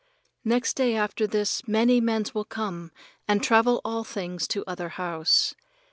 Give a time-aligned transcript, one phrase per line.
[0.43, 2.91] Next day after this many mens will come
[3.27, 5.53] and travel all things to other house.